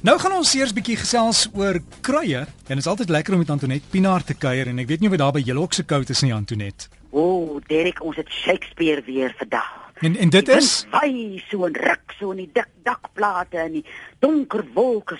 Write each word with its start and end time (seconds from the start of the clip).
Nou 0.00 0.14
gaan 0.16 0.32
ons 0.32 0.50
eers 0.56 0.70
bietjie 0.72 0.94
gesels 0.96 1.42
oor 1.52 1.76
kruie 2.00 2.38
en 2.40 2.70
dit 2.70 2.80
is 2.80 2.86
altyd 2.88 3.10
lekker 3.12 3.34
om 3.36 3.42
met 3.42 3.50
Antoinette 3.52 3.90
Pinaar 3.92 4.24
te 4.24 4.32
kuier 4.32 4.70
en 4.70 4.80
ek 4.80 4.88
weet 4.88 5.04
nie 5.04 5.10
of 5.10 5.12
dit 5.12 5.20
daar 5.20 5.34
by 5.36 5.42
julle 5.44 5.60
ook 5.60 5.76
se 5.76 5.84
koud 5.84 6.08
is 6.08 6.22
nie 6.24 6.32
Antoinette. 6.32 6.88
O, 7.10 7.20
oh, 7.20 7.60
Derek, 7.68 8.00
ons 8.00 8.16
het 8.16 8.32
Shakespeare 8.32 9.04
weer 9.04 9.34
vandag. 9.36 9.68
En 10.00 10.16
en 10.16 10.30
dit 10.32 10.48
is 10.48 10.86
Wy 10.90 11.42
so 11.50 11.66
'n 11.66 11.76
ruk 11.76 12.14
so 12.18 12.30
in 12.30 12.36
die 12.36 12.50
dik 12.52 12.68
dakplate 12.82 13.58
en 13.58 13.72
die 13.72 13.84
donker 14.18 14.64
wolke 14.74 15.18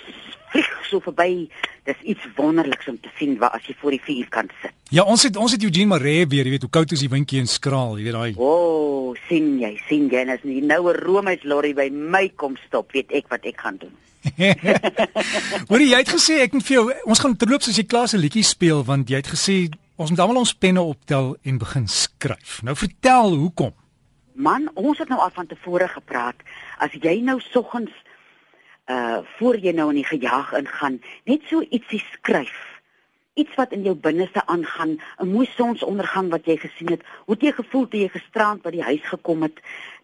vlieg 0.51 0.85
so 0.89 0.99
verby. 0.99 1.49
Dis 1.83 2.01
iets 2.01 2.27
wonderliks 2.35 2.87
om 2.87 2.99
te 2.99 3.09
sien 3.17 3.37
waar 3.37 3.49
as 3.49 3.65
jy 3.65 3.75
voor 3.79 3.91
die 3.91 4.01
vuur 4.03 4.27
kan 4.29 4.49
sit. 4.61 4.73
Ja, 4.89 5.03
ons 5.03 5.23
het 5.23 5.35
ons 5.35 5.51
het 5.51 5.63
Eugene 5.63 5.85
Maree 5.85 6.27
weer, 6.27 6.45
jy 6.45 6.49
weet 6.49 6.61
hoe 6.61 6.69
koud 6.69 6.91
is 6.91 6.99
die 6.99 7.09
windjie 7.09 7.39
en 7.39 7.47
skraal, 7.47 7.97
jy 7.97 8.03
weet 8.03 8.13
daai. 8.13 8.33
O, 8.37 8.45
oh, 8.45 9.15
sien 9.27 9.59
jy, 9.59 9.81
sien 9.87 10.09
jy, 10.09 10.25
as 10.29 10.43
die 10.43 10.61
noue 10.61 10.93
Romeis 10.93 11.43
lorry 11.43 11.73
by 11.73 11.89
my 11.89 12.27
kom 12.35 12.57
stop, 12.67 12.91
weet 12.91 13.11
ek 13.11 13.29
wat 13.29 13.45
ek 13.45 13.61
gaan 13.61 13.77
doen. 13.77 13.93
Hoorie, 15.69 15.89
jy 15.89 15.97
het 15.97 16.09
gesê 16.13 16.41
ek 16.43 16.53
moet 16.53 16.65
vir 16.67 16.75
jou 16.75 16.83
ons 17.09 17.19
gaan 17.23 17.37
terloops 17.37 17.71
as 17.71 17.77
jy 17.77 17.87
klaar 17.89 18.09
se 18.11 18.19
liedjie 18.21 18.43
speel 18.45 18.83
want 18.85 19.09
jy 19.09 19.17
het 19.17 19.31
gesê 19.31 19.63
ons 19.97 20.11
moet 20.11 20.19
almal 20.21 20.43
ons 20.43 20.53
penne 20.53 20.81
optel 20.81 21.35
en 21.41 21.57
begin 21.61 21.87
skryf. 21.89 22.59
Nou 22.65 22.75
vertel 22.77 23.33
hoekom. 23.37 23.73
Man, 24.33 24.69
ons 24.73 24.97
het 24.97 25.09
nou 25.09 25.19
al 25.19 25.33
van 25.35 25.47
tevore 25.47 25.87
gepraat 25.87 26.35
as 26.77 26.91
jy 26.91 27.19
nou 27.21 27.39
soggens 27.39 27.91
uh 28.89 29.21
voor 29.37 29.57
jy 29.57 29.71
nou 29.71 29.89
in 29.89 30.01
die 30.01 30.07
gejaag 30.07 30.53
ingaan, 30.57 31.01
net 31.25 31.41
so 31.49 31.61
ietsie 31.61 32.01
skryf. 32.11 32.57
Iets 33.33 33.55
wat 33.55 33.71
in 33.71 33.83
jou 33.83 33.95
binneste 33.95 34.45
aangaan, 34.45 34.99
'n 35.19 35.31
mooi 35.31 35.47
sonsondergang 35.55 36.29
wat 36.29 36.45
jy 36.45 36.57
gesien 36.57 36.89
het, 36.89 37.03
hoe 37.25 37.35
het 37.35 37.43
jy 37.43 37.51
gevoel 37.51 37.87
toe 37.87 37.99
jy 37.99 38.09
gisterand 38.09 38.61
by 38.61 38.71
die 38.71 38.83
huis 38.83 39.03
gekom 39.03 39.41
het, 39.41 39.59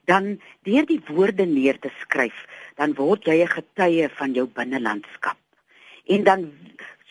dan 0.06 0.40
deur 0.64 0.86
die 0.86 1.02
woorde 1.08 1.46
neer 1.46 1.80
te 1.80 1.92
skryf 2.00 2.46
dan 2.78 2.94
word 2.94 3.26
jy 3.26 3.42
'n 3.44 3.56
getuie 3.58 4.10
van 4.10 4.34
jou 4.34 4.48
binnelandskap. 4.48 5.38
En 6.06 6.24
dan 6.24 6.52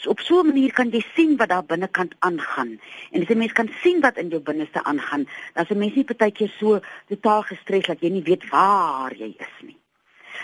op 0.04 0.20
so 0.20 0.40
'n 0.40 0.46
manier 0.46 0.72
kan 0.72 0.90
jy 0.90 1.04
sien 1.14 1.36
wat 1.36 1.48
daar 1.48 1.64
binnekant 1.64 2.14
aangaan. 2.18 2.80
En 3.10 3.22
as 3.22 3.28
'n 3.28 3.38
mens 3.38 3.52
kan 3.52 3.70
sien 3.82 4.00
wat 4.00 4.16
in 4.16 4.28
jou 4.28 4.40
binneste 4.40 4.84
aangaan, 4.84 5.24
dan 5.54 5.64
is 5.64 5.70
'n 5.70 5.78
mens 5.78 5.94
nie 5.94 6.04
partykeer 6.04 6.52
so 6.58 6.80
totaal 7.08 7.42
gestres 7.42 7.86
dat 7.86 8.00
jy 8.00 8.08
nie 8.08 8.22
weet 8.22 8.48
waar 8.48 9.14
jy 9.14 9.34
is 9.38 9.56
nie. 9.60 9.78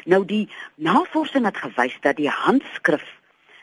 Nou 0.05 0.25
die 0.25 0.49
navorsing 0.75 1.45
het 1.45 1.57
gewys 1.57 1.97
dat 2.01 2.17
die 2.17 2.29
handskrif 2.29 3.05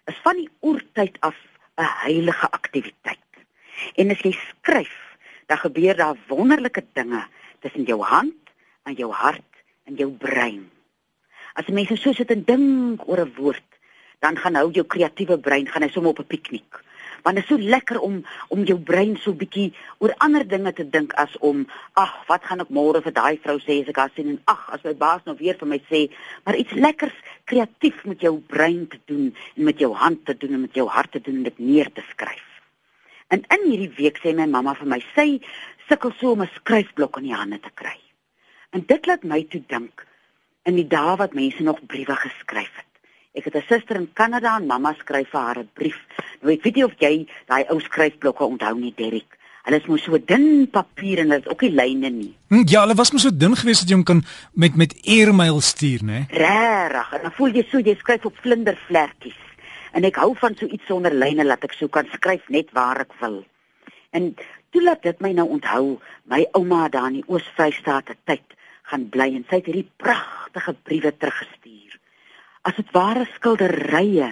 is 0.06 0.20
van 0.24 0.36
die 0.36 0.50
oertyd 0.62 1.18
af 1.20 1.36
'n 1.78 1.84
heilige 2.06 2.52
aktiwiteit. 2.52 3.30
En 3.96 4.12
as 4.12 4.22
jy 4.22 4.32
skryf, 4.32 4.96
dan 5.48 5.58
gebeur 5.58 5.96
daar 5.96 6.18
wonderlike 6.28 6.84
dinge 6.94 7.24
tussen 7.60 7.84
jou 7.84 8.02
hand 8.02 8.36
en 8.84 8.94
jou 8.94 9.12
hart 9.12 9.64
en 9.86 9.96
jou 9.96 10.12
brein. 10.12 10.70
As 11.54 11.68
mense 11.68 11.98
so 11.98 12.14
sit 12.14 12.32
en 12.32 12.44
dink 12.44 13.08
oor 13.08 13.26
'n 13.26 13.34
woord, 13.36 13.70
dan 14.20 14.38
gaan 14.38 14.56
hou 14.60 14.70
jou 14.72 14.86
kreatiewe 14.86 15.38
brein 15.40 15.68
gaan 15.68 15.86
hy 15.86 15.90
sommer 15.90 16.12
op 16.12 16.20
'n 16.20 16.32
piknik. 16.36 16.84
Want 17.24 17.36
dit 17.36 17.44
is 17.44 17.50
so 17.50 17.58
lekker 17.58 18.00
om 18.00 18.26
om 18.48 18.64
jou 18.64 18.80
brein 18.80 19.18
so 19.18 19.34
bietjie 19.34 19.74
oor 19.98 20.14
ander 20.18 20.48
dinge 20.48 20.74
te 20.74 20.90
dink 20.90 21.14
as 21.14 21.38
om 21.40 21.68
ag, 21.94 22.14
wat 22.28 22.44
gaan 22.44 22.60
ek 22.60 22.70
môre 22.70 23.02
vir 23.02 23.14
daai 23.14 23.40
vrou 23.44 23.60
sê 23.60 23.82
as 23.82 23.90
ek 23.90 23.98
haar 23.98 24.12
sien 24.16 24.30
en 24.30 24.42
ag, 24.46 24.70
as 24.72 24.84
my 24.84 24.94
baas 24.94 25.22
nou 25.26 25.36
weer 25.36 25.58
vir 25.60 25.68
my 25.68 25.82
sê, 25.90 26.10
maar 26.46 26.56
iets 26.56 26.72
lekkers 26.72 27.16
kreatief 27.46 28.06
met 28.06 28.22
jou 28.22 28.40
brein 28.40 28.88
te 28.88 29.00
doen 29.06 29.36
en 29.56 29.64
met 29.64 29.80
jou 29.80 29.94
hand 29.94 30.26
te 30.26 30.38
doen 30.38 30.54
en 30.54 30.62
met 30.62 30.74
jou 30.74 30.88
hart 30.88 31.12
te 31.12 31.22
doen 31.22 31.44
dit 31.44 31.60
neer 31.60 31.92
te 31.92 32.04
skryf. 32.10 32.48
En 33.28 33.44
in 33.48 33.70
hierdie 33.70 33.94
week 33.98 34.18
sê 34.18 34.34
my 34.36 34.46
mamma 34.46 34.74
vir 34.76 34.88
my, 34.88 35.00
sy 35.16 35.40
sukkel 35.88 36.14
so 36.20 36.32
om 36.32 36.42
'n 36.42 36.56
skryfblok 36.56 37.18
in 37.18 37.24
die 37.30 37.40
hande 37.42 37.60
te 37.60 37.72
kry. 37.74 37.98
En 38.72 38.86
dit 38.86 39.06
laat 39.06 39.24
my 39.24 39.44
toe 39.44 39.64
dink 39.68 40.06
in 40.66 40.76
die 40.76 40.88
dae 40.88 41.16
wat 41.18 41.34
mense 41.34 41.64
nog 41.64 41.86
briewe 41.86 42.16
geskryf 42.16 42.76
het. 42.76 42.89
Ek 43.38 43.46
het 43.46 43.56
'n 43.56 43.66
suster 43.68 43.96
in 43.96 44.10
Kanada 44.14 44.58
en 44.58 44.66
mamma 44.66 44.94
skryf 44.94 45.30
vir 45.30 45.40
haar 45.40 45.60
'n 45.60 45.70
brief. 45.74 46.00
Nou 46.42 46.54
ek 46.54 46.64
weet 46.64 46.76
nie 46.76 46.86
of 46.86 46.94
jy 46.98 47.28
daai 47.48 47.66
ou 47.70 47.80
skryfblokke 47.80 48.44
onthou 48.44 48.76
nie, 48.80 48.94
Derek. 48.96 49.38
Hulle 49.64 49.78
is 49.82 49.88
mos 49.88 50.04
so 50.04 50.18
dun 50.18 50.68
papier 50.72 51.20
en 51.20 51.30
dit 51.30 51.46
is 51.46 51.52
ook 51.52 51.62
nie 51.62 51.72
lyne 51.72 52.10
nie. 52.10 52.36
Hm, 52.50 52.64
ja, 52.66 52.82
hulle 52.82 52.96
was 52.96 53.12
mos 53.12 53.22
so 53.22 53.30
dun 53.30 53.56
geweest 53.56 53.82
dat 53.82 53.90
jy 53.90 53.96
hom 53.96 54.04
kan 54.04 54.24
met 54.54 54.76
met 54.76 54.96
e-mail 55.04 55.62
stuur, 55.62 56.04
né? 56.04 56.26
Regtig. 56.30 57.14
En 57.14 57.22
dan 57.22 57.32
voel 57.32 57.54
jy 57.54 57.66
so 57.70 57.78
jy 57.78 57.96
skryf 58.00 58.26
op 58.26 58.38
vlindervlekkies. 58.42 59.38
En 59.92 60.04
ek 60.04 60.16
hou 60.16 60.34
van 60.38 60.56
so 60.56 60.66
iets 60.66 60.86
sonder 60.86 61.14
lyne 61.14 61.44
dat 61.44 61.64
ek 61.64 61.74
so 61.74 61.88
kan 61.88 62.08
skryf 62.14 62.50
net 62.50 62.72
waar 62.72 63.00
ek 63.00 63.14
wil. 63.20 63.44
En 64.10 64.36
toe 64.72 64.84
laat 64.84 65.04
dit 65.04 65.22
my 65.22 65.32
nou 65.38 65.48
onthou 65.50 66.00
my 66.26 66.46
ouma 66.58 66.88
daar 66.90 67.12
in 67.12 67.22
die 67.22 67.28
Oos-Vrystaat 67.28 68.16
tyd 68.26 68.58
gaan 68.90 69.10
bly 69.10 69.30
en 69.36 69.46
sy 69.50 69.60
het 69.62 69.70
hierdie 69.70 69.90
pragtige 70.02 70.74
briewe 70.74 71.14
teruggestuur. 71.18 71.99
As 72.70 72.78
dit 72.78 72.90
ware 72.94 73.26
skilderye 73.34 74.28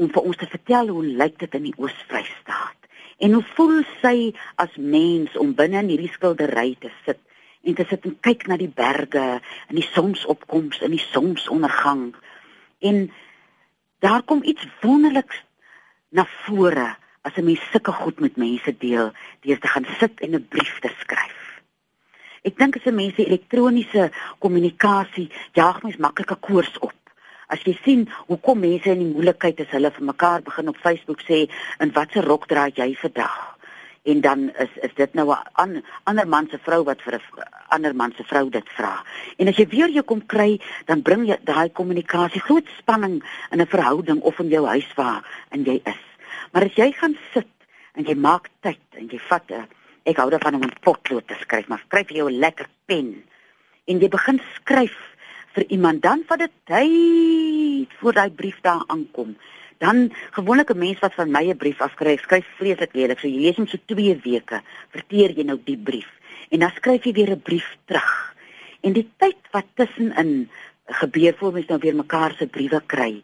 om 0.00 0.08
vir 0.14 0.26
ons 0.30 0.38
te 0.40 0.46
vertel 0.48 0.88
hoe 0.94 1.04
lyk 1.20 1.34
dit 1.42 1.56
in 1.58 1.66
die 1.66 1.74
Oos-Vrystaat. 1.76 2.86
En 3.20 3.34
hoe 3.34 3.44
voel 3.56 3.82
sy 4.00 4.30
as 4.62 4.76
mens 4.78 5.34
om 5.36 5.56
binne 5.58 5.82
in 5.82 5.90
hierdie 5.92 6.12
skildery 6.14 6.70
te 6.80 6.92
sit 7.04 7.20
en 7.66 7.76
te 7.76 7.84
sit 7.90 8.06
en 8.08 8.14
kyk 8.24 8.46
na 8.48 8.56
die 8.56 8.70
berge 8.72 9.24
en 9.42 9.76
die 9.76 9.84
sonsopkoms 9.90 10.80
en 10.86 10.94
die 10.94 11.02
sonsondergang? 11.10 12.12
En 12.80 13.08
daar 14.00 14.22
kom 14.22 14.40
iets 14.46 14.64
wonderliks 14.80 15.42
na 16.14 16.24
vore 16.46 16.94
as 17.26 17.36
'n 17.36 17.44
mens 17.44 17.70
sulke 17.72 17.92
goed 17.92 18.20
met 18.20 18.36
mense 18.36 18.72
deel 18.78 19.12
deur 19.44 19.58
te 19.60 19.68
gaan 19.68 19.86
sit 19.98 20.20
en 20.20 20.34
'n 20.34 20.48
brief 20.48 20.78
te 20.80 20.90
skryf. 21.00 21.60
Ek 22.44 22.56
dink 22.56 22.76
as 22.76 22.86
'n 22.86 22.94
mens 22.94 23.14
se 23.14 23.26
elektroniese 23.26 24.10
kommunikasie 24.38 25.28
jaag 25.52 25.82
mens 25.82 25.96
maklike 25.96 26.36
koers 26.36 26.78
op. 26.78 26.97
As 27.48 27.62
jy 27.64 27.74
sien 27.84 28.06
hoe 28.28 28.38
kom 28.44 28.60
mense 28.60 28.90
in 28.92 29.00
die 29.02 29.12
moeilikheid 29.12 29.60
as 29.64 29.70
hulle 29.72 29.90
vir 29.90 30.08
mekaar 30.10 30.42
begin 30.46 30.68
op 30.68 30.80
Facebook 30.82 31.22
sê 31.24 31.46
in 31.80 31.92
watter 31.96 32.24
rok 32.24 32.48
dra 32.48 32.68
jy 32.68 32.90
vandag? 33.00 33.38
En 34.08 34.20
dan 34.24 34.48
is 34.64 34.76
is 34.82 34.94
dit 34.96 35.14
nou 35.14 35.26
'n 35.32 35.38
an, 35.54 35.82
ander 36.04 36.28
man 36.28 36.48
se 36.50 36.58
vrou 36.58 36.84
wat 36.84 37.02
vir 37.02 37.14
'n 37.14 37.22
ander 37.68 37.94
man 37.94 38.12
se 38.16 38.24
vrou 38.24 38.50
dit 38.50 38.68
vra. 38.76 39.04
En 39.38 39.48
as 39.48 39.56
jy 39.56 39.66
weer 39.68 39.90
jou 39.90 40.02
kom 40.02 40.26
kry, 40.26 40.60
dan 40.86 41.02
bring 41.02 41.26
jy 41.26 41.38
daai 41.44 41.68
kommunikasie 41.72 42.40
groot 42.40 42.68
spanning 42.78 43.22
in 43.50 43.60
'n 43.60 43.66
verhouding 43.66 44.20
of 44.20 44.38
in 44.38 44.48
jou 44.48 44.66
huis 44.66 44.94
waar 44.94 45.24
en 45.50 45.64
jy 45.64 45.80
is. 45.84 46.04
Maar 46.52 46.64
as 46.64 46.74
jy 46.74 46.92
gaan 46.92 47.16
sit 47.32 47.48
en 47.94 48.04
jy 48.04 48.14
maak 48.14 48.48
tyd 48.60 48.80
en 48.92 49.08
jy 49.08 49.18
vat 49.18 49.50
'n 49.50 49.68
Ek 50.08 50.16
hou 50.22 50.30
daarvan 50.32 50.54
om 50.54 50.64
'n 50.64 50.80
potlood 50.80 51.26
te 51.28 51.36
skryf, 51.40 51.68
maar 51.68 51.82
skryf 51.84 52.08
jy 52.08 52.24
'n 52.24 52.38
lekker 52.38 52.66
pen 52.86 53.24
en 53.84 53.98
jy 53.98 54.08
begin 54.08 54.40
skryf 54.54 54.96
vir 55.52 55.64
iemand 55.68 56.02
dan 56.02 56.22
vat 56.26 56.38
dit 56.38 56.54
tyd 56.64 57.94
voor 58.00 58.12
daai 58.12 58.30
brief 58.30 58.60
daar 58.60 58.84
aankom. 58.86 59.36
Dan 59.78 60.10
gewoonlik 60.30 60.70
'n 60.70 60.78
mens 60.78 60.98
wat 60.98 61.14
van 61.14 61.30
my 61.30 61.44
'n 61.50 61.56
brief 61.56 61.80
afskryf, 61.80 62.22
skryf 62.22 62.46
vreeslik 62.56 62.94
lelik. 62.94 63.18
So 63.18 63.28
jy 63.28 63.40
lees 63.40 63.56
hom 63.56 63.66
so 63.66 63.78
2 63.86 64.20
weke, 64.22 64.62
verteer 64.90 65.30
jy 65.30 65.44
nou 65.44 65.58
die 65.64 65.78
brief 65.78 66.08
en 66.50 66.64
dan 66.64 66.72
skryf 66.76 67.04
jy 67.04 67.12
weer 67.12 67.30
'n 67.30 67.42
brief 67.42 67.76
terug. 67.84 68.34
En 68.80 68.92
die 68.92 69.08
tyd 69.16 69.40
wat 69.52 69.66
tussenin 69.74 70.50
gebeur 70.86 71.34
voor 71.36 71.52
mens 71.52 71.66
nou 71.66 71.78
weer 71.78 71.94
mekaar 71.94 72.34
se 72.38 72.46
briewe 72.46 72.82
kry, 72.86 73.22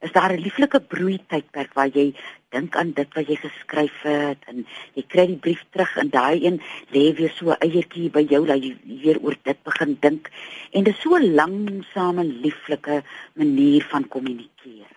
is 0.00 0.12
daar 0.12 0.32
'n 0.32 0.40
lieflike 0.40 0.80
broei 0.80 1.18
tydperk 1.26 1.72
waar 1.74 1.88
jy 1.88 2.14
dink 2.52 2.76
aan 2.76 2.92
dit 2.96 3.14
wat 3.16 3.28
jy 3.28 3.36
geskryf 3.40 3.98
het 4.06 4.48
en 4.52 4.64
jy 4.98 5.04
kry 5.14 5.26
die 5.30 5.40
brief 5.44 5.62
terug 5.74 5.96
en 6.02 6.12
daai 6.12 6.44
een 6.44 6.60
lê 6.94 7.04
weer 7.18 7.32
so 7.36 7.56
eiertjie 7.58 8.10
by 8.14 8.24
jou 8.30 8.42
dat 8.48 8.62
jy 8.62 8.74
weer 9.02 9.20
oor 9.24 9.36
dit 9.48 9.62
begin 9.68 9.96
dink 10.04 10.30
en 10.72 10.84
dit 10.84 10.94
is 10.94 11.02
so 11.02 11.16
'n 11.16 11.34
langsame 11.34 12.24
lieflike 12.24 13.02
manier 13.34 13.82
van 13.90 14.08
kommunikeer. 14.08 14.92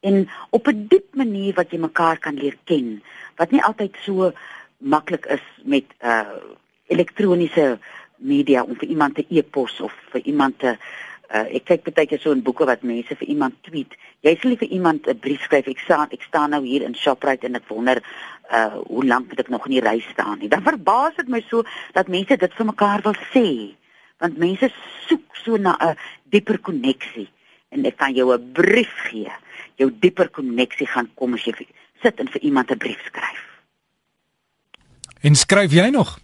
En 0.00 0.28
op 0.50 0.68
'n 0.68 0.86
diep 0.88 1.14
manier 1.14 1.54
wat 1.54 1.70
jy 1.70 1.78
mekaar 1.78 2.18
kan 2.18 2.34
leer 2.34 2.56
ken 2.64 3.02
wat 3.36 3.50
nie 3.50 3.62
altyd 3.62 3.96
so 4.04 4.32
maklik 4.78 5.26
is 5.26 5.46
met 5.64 5.84
uh 6.02 6.40
elektroniese 6.90 7.78
media 8.16 8.62
om 8.62 8.76
vir 8.76 8.88
iemand 8.88 9.14
te 9.14 9.24
e-pos 9.28 9.80
of 9.80 9.94
vir 10.12 10.20
iemand 10.24 10.58
te 10.58 10.76
ek 11.30 11.64
kyk 11.64 11.90
baie 11.94 12.06
keer 12.10 12.18
so 12.18 12.32
in 12.34 12.42
boeke 12.42 12.66
wat 12.66 12.82
mense 12.82 13.14
vir 13.14 13.28
iemand 13.28 13.54
tweet. 13.62 13.94
Jy 14.26 14.34
sê 14.36 14.56
vir 14.58 14.68
iemand 14.68 15.06
'n 15.06 15.18
brief 15.18 15.42
skryf. 15.42 15.66
Ek 15.66 15.78
staan 15.78 16.08
ek 16.10 16.22
staan 16.22 16.50
nou 16.50 16.62
hier 16.64 16.82
in 16.82 16.94
Shoprite 16.94 17.46
en 17.46 17.54
ek 17.54 17.68
wonder 17.68 18.02
uh 18.50 18.82
hoe 18.86 19.04
lank 19.04 19.28
moet 19.28 19.40
ek 19.40 19.48
nog 19.48 19.66
in 19.66 19.78
die 19.78 19.80
ry 19.88 20.00
staan 20.12 20.38
nie. 20.38 20.48
Dan 20.48 20.62
verbaas 20.62 21.14
dit 21.16 21.28
my 21.28 21.42
so 21.48 21.62
dat 21.92 22.08
mense 22.08 22.36
dit 22.36 22.54
vir 22.54 22.66
mekaar 22.66 23.02
wil 23.02 23.14
sê. 23.32 23.74
Want 24.18 24.38
mense 24.38 24.70
soek 25.06 25.36
so 25.36 25.56
na 25.56 25.76
'n 25.78 25.96
dieper 26.30 26.58
koneksie 26.58 27.28
en 27.70 27.86
ek 27.86 27.96
kan 27.96 28.14
jou 28.14 28.32
'n 28.34 28.52
brief 28.52 28.94
gee. 29.10 29.30
Jou 29.76 29.90
dieper 30.00 30.28
koneksie 30.28 30.86
gaan 30.86 31.08
kom 31.14 31.34
as 31.34 31.44
jy 31.44 31.66
sit 32.02 32.20
en 32.20 32.28
vir 32.28 32.42
iemand 32.42 32.70
'n 32.70 32.78
brief 32.78 33.00
skryf. 33.06 33.46
En 35.22 35.34
skryf 35.34 35.72
jy 35.72 35.90
nog? 35.90 36.18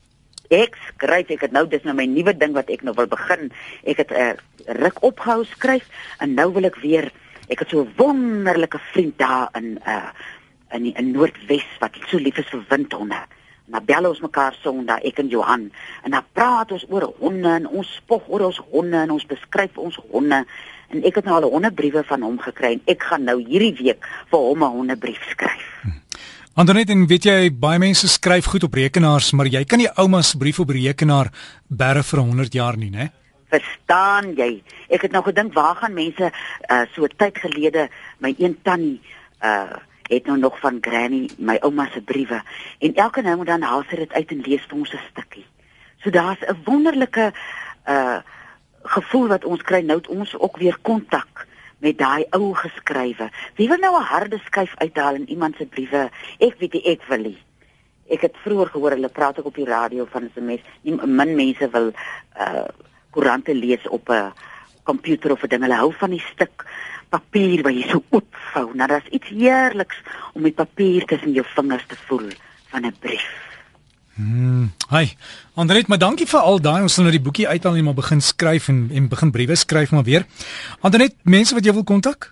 Ek 0.51 0.77
skryf, 0.89 1.31
ek 1.31 1.41
het 1.41 1.53
nou 1.53 1.67
dis 1.69 1.83
nou 1.83 1.95
my 1.95 2.07
nuwe 2.07 2.37
ding 2.37 2.55
wat 2.55 2.71
ek 2.71 2.83
nou 2.87 2.95
wil 2.95 3.07
begin. 3.07 3.51
Ek 3.85 3.97
het 4.03 4.11
'n 4.11 4.15
uh, 4.15 4.35
ruk 4.83 5.03
opgehou 5.03 5.45
skryf 5.45 5.87
en 6.19 6.35
nou 6.35 6.53
wil 6.53 6.65
ek 6.65 6.77
weer 6.77 7.11
ek 7.49 7.59
het 7.59 7.69
so 7.69 7.83
'n 7.83 7.93
wonderlike 7.97 8.79
vriend 8.93 9.19
daar 9.19 9.49
in 9.55 9.79
uh 9.87 10.11
in 10.75 10.83
die, 10.83 10.95
in 10.99 11.13
Noordwes 11.13 11.67
wat 11.79 11.95
so 12.07 12.19
lief 12.19 12.39
is 12.39 12.51
vir 12.51 12.65
windhonde. 12.69 13.23
Dan 13.67 13.85
bel 13.85 14.09
ons 14.09 14.21
mekaar 14.21 14.55
Sondag 14.63 15.03
ek 15.03 15.19
en 15.19 15.29
Johan 15.29 15.73
en 16.03 16.11
dan 16.11 16.25
praat 16.33 16.73
ons 16.73 16.87
oor 16.89 17.13
honde 17.19 17.49
en 17.49 17.67
ons 17.67 17.95
spog 17.95 18.23
oor 18.29 18.41
ons 18.41 18.63
honde 18.71 18.97
en 18.97 19.11
ons 19.11 19.27
beskryf 19.27 19.79
ons 19.79 19.99
honde 20.11 20.45
En 20.89 21.03
ek 21.03 21.19
het 21.19 21.27
nou 21.27 21.37
al 21.41 21.49
100 21.51 21.75
briewe 21.75 22.03
van 22.07 22.23
hom 22.23 22.39
gekry 22.39 22.77
en 22.77 22.83
ek 22.93 23.09
gaan 23.11 23.27
nou 23.27 23.41
hierdie 23.43 23.75
week 23.81 24.07
vir 24.31 24.39
hom 24.39 24.63
'n 24.65 24.77
100 24.77 25.01
brief 25.03 25.23
skryf. 25.31 25.65
Andernet 26.57 26.89
en 26.89 27.03
weet 27.05 27.27
jy 27.29 27.51
baie 27.61 27.77
mense 27.77 28.09
skryf 28.09 28.47
goed 28.49 28.65
op 28.65 28.77
rekenaars, 28.79 29.27
maar 29.37 29.45
jy 29.53 29.61
kan 29.69 29.77
nie 29.77 29.91
ouma 30.01 30.23
se 30.25 30.39
brief 30.41 30.57
op 30.63 30.71
rekenaar 30.73 31.29
bære 31.69 32.01
vir 32.09 32.21
100 32.23 32.55
jaar 32.57 32.79
nie, 32.81 32.89
né? 32.89 33.11
Verstaan 33.53 34.31
jy? 34.39 34.63
Ek 34.89 35.05
het 35.05 35.13
nou 35.13 35.21
gedink 35.27 35.53
waar 35.53 35.77
gaan 35.77 35.93
mense 35.93 36.31
uh, 36.31 36.79
so 36.95 37.05
tyd 37.21 37.37
gelede 37.43 37.91
my 38.25 38.33
een 38.39 38.57
tannie 38.65 39.03
uh 39.45 39.77
het 40.07 40.29
nou 40.31 40.39
nog 40.39 40.57
van 40.63 40.79
granny 40.81 41.27
my 41.37 41.59
ouma 41.67 41.89
se 41.93 42.01
briewe 42.01 42.39
en 42.79 42.95
elke 42.95 43.25
nou 43.27 43.41
en 43.41 43.49
dan 43.49 43.65
haal 43.67 43.83
sy 43.91 43.97
dit 43.99 44.13
uit 44.13 44.33
en 44.33 44.45
lees 44.47 44.65
vir 44.71 44.79
ons 44.79 44.93
'n 44.95 45.01
stukkie. 45.11 45.45
So 46.01 46.11
daar's 46.11 46.41
'n 46.41 46.57
wonderlike 46.65 47.33
uh 47.85 48.19
gevoel 48.97 49.29
wat 49.29 49.45
ons 49.45 49.63
kry 49.63 49.83
nou 49.85 50.01
ons 50.09 50.39
ook 50.39 50.57
weer 50.57 50.79
kontak 50.83 51.46
met 51.79 51.99
daai 51.99 52.25
ou 52.31 52.55
geskrywe. 52.55 53.31
Wie 53.57 53.69
wil 53.69 53.79
nou 53.79 53.97
'n 53.99 54.11
harde 54.13 54.39
skyf 54.45 54.73
uithaal 54.77 55.15
in 55.15 55.29
iemand 55.29 55.57
se 55.57 55.67
briewe? 55.67 56.11
Ek 56.39 56.59
weet 56.59 56.73
nie, 56.73 56.85
ek 56.85 57.03
wil 57.09 57.19
nie. 57.19 57.39
Ek 58.09 58.21
het 58.21 58.37
vroeër 58.45 58.67
gehoor 58.67 58.91
hulle 58.91 59.09
praat 59.09 59.39
ook 59.39 59.47
op 59.47 59.55
die 59.55 59.67
radio 59.69 60.07
van 60.11 60.31
'n 60.35 60.45
mens, 60.45 60.61
nie 60.83 60.95
min 61.07 61.35
mense 61.35 61.71
wil 61.71 61.93
uh 62.39 62.65
koerante 63.11 63.55
lees 63.55 63.89
op 63.89 64.09
'n 64.09 64.33
komputer 64.83 65.33
of 65.33 65.43
'n 65.43 65.49
ding. 65.49 65.63
Hulle 65.63 65.75
hou 65.75 65.93
van 65.93 66.11
die 66.11 66.25
stuk 66.33 66.65
papier 67.09 67.63
wat 67.63 67.75
jy 67.75 67.89
so 67.89 68.03
oopvou. 68.11 68.75
Nou 68.75 68.89
daar's 68.89 69.09
iets 69.11 69.29
heerliks 69.29 69.97
om 70.35 70.43
die 70.43 70.53
papier 70.53 71.05
tussen 71.05 71.33
jou 71.33 71.47
vingers 71.55 71.87
te 71.87 71.97
voel 72.07 72.31
van 72.71 72.87
'n 72.87 72.97
brief. 73.01 73.56
Hmm. 74.17 74.71
Hi. 74.89 75.13
Andret, 75.55 75.89
maar 75.89 75.99
dankie 76.01 76.27
vir 76.27 76.41
al 76.41 76.61
daai 76.65 76.81
ons 76.87 76.95
sal 76.97 77.05
nou 77.05 77.13
die 77.13 77.21
boekie 77.21 77.49
uithaal 77.49 77.77
en 77.77 77.85
maar 77.85 77.99
begin 77.99 78.23
skryf 78.25 78.69
en 78.73 78.87
en 78.89 79.09
begin 79.13 79.31
briewe 79.31 79.57
skryf 79.61 79.93
maar 79.93 80.07
weer. 80.09 80.25
Andret, 80.81 81.17
mense 81.23 81.55
wat 81.55 81.65
jy 81.69 81.75
wil 81.77 81.85
kontak? 81.85 82.31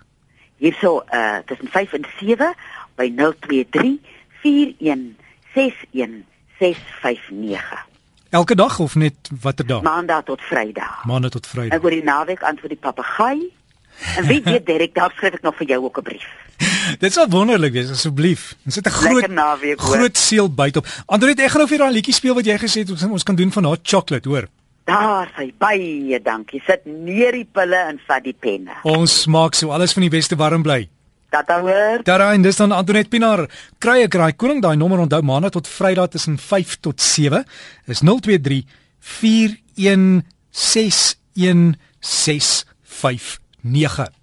Hierso 0.57 1.03
uh 1.13 1.43
tussen 1.45 1.69
5 1.69 1.93
en 1.93 2.07
7 2.19 2.53
by 2.97 3.11
023 3.13 3.99
41 4.41 5.13
61 5.53 6.23
659. 6.59 7.85
Elke 8.29 8.55
dag 8.55 8.79
of 8.79 8.95
net 8.95 9.29
watter 9.41 9.65
dag? 9.65 9.81
Maandag 9.81 10.23
tot 10.23 10.41
Vrydag. 10.41 11.05
Maandag 11.05 11.31
tot 11.31 11.47
Vrydag. 11.47 11.77
Ek 11.77 11.85
word 11.85 11.99
die 11.99 12.03
naweek 12.03 12.41
antwoord 12.43 12.73
die 12.73 12.81
papegaai. 12.81 13.51
En 14.17 14.27
weet 14.27 14.45
jy 14.45 14.59
Derek, 14.63 14.93
daar 14.95 15.13
skryf 15.15 15.33
ek 15.33 15.41
nog 15.41 15.55
vir 15.55 15.67
jou 15.67 15.83
ook 15.83 15.97
'n 15.97 16.03
brief. 16.03 16.27
Dit 17.03 17.13
sal 17.13 17.29
wonderlik 17.29 17.73
wees 17.73 17.89
asseblief. 17.89 18.55
Ons 18.65 18.73
sit 18.73 18.85
'n 18.87 18.89
groot 18.91 19.27
naweek, 19.27 19.79
groot 19.79 20.17
seël 20.17 20.49
byt 20.53 20.77
op. 20.77 20.87
Andret, 21.05 21.39
ek 21.39 21.49
gaan 21.49 21.61
nou 21.61 21.69
vir 21.69 21.77
daai 21.77 21.93
liedjie 21.93 22.13
speel 22.13 22.35
wat 22.35 22.45
jy 22.45 22.57
gesê 22.57 22.79
het 22.83 23.09
ons 23.09 23.23
kan 23.23 23.35
doen 23.35 23.51
van 23.51 23.63
hot 23.63 23.79
chocolate, 23.83 24.29
hoor. 24.29 24.47
Daar 24.85 25.31
sê 25.37 25.49
baie 25.57 26.19
dankie. 26.21 26.61
Sit 26.65 26.85
neer 26.85 27.31
die 27.31 27.47
pille 27.51 27.77
en 27.89 27.99
vat 28.07 28.23
die 28.23 28.35
penne. 28.39 28.71
Ons 28.83 29.21
smaak 29.21 29.55
so 29.55 29.71
alles 29.71 29.93
van 29.93 30.01
die 30.01 30.13
beste 30.13 30.35
warm 30.35 30.61
bly. 30.61 30.89
Tata 31.29 31.59
hoor. 31.59 32.03
Tata 32.03 32.33
en 32.33 32.41
dis 32.41 32.55
dan 32.55 32.71
Antoinette 32.71 33.09
Pinaar. 33.09 33.49
Kry 33.79 34.03
ek 34.05 34.13
raai 34.13 34.33
koning 34.37 34.61
daai 34.61 34.77
nommer 34.77 34.99
onthou 34.99 35.21
maandag 35.25 35.51
tot 35.51 35.67
Vrydag 35.67 36.09
tussen 36.13 36.37
5 36.37 36.79
tot 36.85 37.01
7 37.01 37.43
is 37.87 37.99
023 37.99 38.63
4161659. 43.65 44.15